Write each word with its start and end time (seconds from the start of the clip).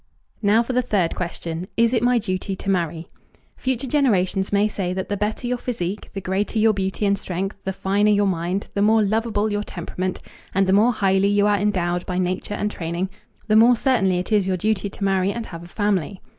Now 0.41 0.63
for 0.63 0.73
the 0.73 0.81
third 0.81 1.13
question, 1.13 1.67
"Is 1.77 1.93
it 1.93 2.01
my 2.01 2.17
duty 2.17 2.55
to 2.55 2.71
marry?" 2.71 3.07
Future 3.55 3.85
generations 3.85 4.51
may 4.51 4.67
say 4.67 4.93
that 4.93 5.09
the 5.09 5.15
better 5.15 5.45
your 5.45 5.59
physique, 5.59 6.09
the 6.15 6.21
greater 6.21 6.57
your 6.57 6.73
beauty 6.73 7.05
and 7.05 7.15
strength, 7.15 7.59
the 7.65 7.71
finer 7.71 8.09
your 8.09 8.25
mind, 8.25 8.65
the 8.73 8.81
more 8.81 9.03
lovable 9.03 9.51
your 9.51 9.61
temperament, 9.61 10.19
and 10.55 10.65
the 10.65 10.73
more 10.73 10.91
highly 10.93 11.27
you 11.27 11.45
are 11.45 11.59
endowed 11.59 12.03
by 12.07 12.17
nature 12.17 12.55
and 12.55 12.71
training, 12.71 13.11
the 13.47 13.55
more 13.55 13.75
certainly 13.75 14.17
it 14.17 14.31
is 14.31 14.47
your 14.47 14.57
duty 14.57 14.89
to 14.89 15.03
marry 15.03 15.31
and 15.31 15.45
have 15.45 15.61
a 15.63 15.67
family. 15.67 16.19